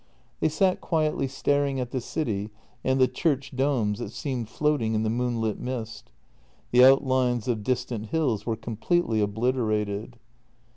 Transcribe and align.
They 0.39 0.49
sat 0.49 0.81
quietly 0.81 1.27
staring 1.27 1.79
at 1.79 1.91
the 1.91 2.01
city 2.01 2.49
and 2.83 2.99
the 2.99 3.07
church 3.07 3.55
domes 3.55 3.99
that 3.99 4.09
seemed 4.09 4.49
floating 4.49 4.95
in 4.95 5.03
the 5.03 5.11
moonlit 5.11 5.59
mist. 5.59 6.09
The 6.71 6.83
outlines 6.83 7.47
of 7.47 7.61
distant 7.61 8.07
hills 8.07 8.43
were 8.43 8.55
completely 8.57 9.21
obliterated. 9.21 10.17